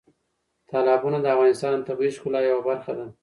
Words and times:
تالابونه 0.69 1.17
د 1.21 1.25
افغانستان 1.35 1.71
د 1.75 1.81
طبیعي 1.89 2.11
ښکلا 2.17 2.39
یوه 2.43 2.61
برخه 2.69 2.91
ده. 2.97 3.05